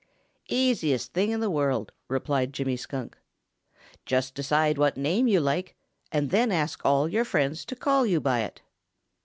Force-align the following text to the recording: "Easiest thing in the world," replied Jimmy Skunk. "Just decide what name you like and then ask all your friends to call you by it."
"Easiest 0.49 1.13
thing 1.13 1.29
in 1.29 1.41
the 1.41 1.49
world," 1.51 1.91
replied 2.07 2.53
Jimmy 2.53 2.75
Skunk. 2.75 3.19
"Just 4.03 4.33
decide 4.33 4.79
what 4.79 4.97
name 4.97 5.27
you 5.27 5.39
like 5.39 5.75
and 6.11 6.31
then 6.31 6.51
ask 6.51 6.83
all 6.83 7.07
your 7.07 7.23
friends 7.23 7.63
to 7.65 7.75
call 7.75 8.07
you 8.07 8.19
by 8.19 8.39
it." 8.39 8.63